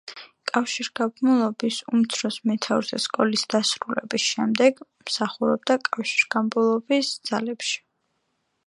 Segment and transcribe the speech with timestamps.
[0.51, 7.81] კავშირგაბმულობის უმცროს მეთაურთა სკოლის დასრულების შემდეგ, მსახურობდა კავშირგაბმულობის ძალებში.